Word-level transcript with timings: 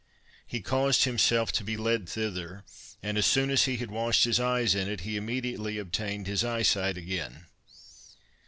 He 0.47 0.61
caused 0.61 1.03
himself 1.03 1.51
to 1.51 1.63
be 1.63 1.77
led 1.77 2.09
thither, 2.09 2.63
and 3.03 3.19
as 3.19 3.25
soon 3.27 3.51
as 3.51 3.65
he 3.65 3.77
had 3.77 3.91
washed 3.91 4.23
his 4.23 4.39
eyes 4.39 4.73
in 4.73 4.87
it, 4.87 5.01
he 5.01 5.15
immediately 5.15 5.77
obtained 5.77 6.25
his 6.25 6.43
eyesight 6.43 6.97
again. 6.97 7.45